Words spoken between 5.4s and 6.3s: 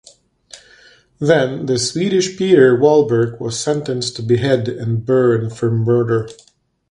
for murder.